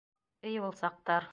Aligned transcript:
Эй, 0.51 0.57
ул 0.69 0.75
саҡтар. 0.81 1.29